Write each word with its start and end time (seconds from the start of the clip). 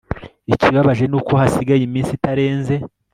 ikibabaje 0.53 1.03
nuko 1.09 1.31
hasigaye 1.41 1.81
iminsi 1.83 2.11
itarenze″ 2.17 2.75